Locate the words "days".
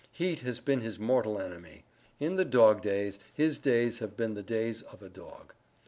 2.81-3.19, 3.59-3.99, 4.41-4.81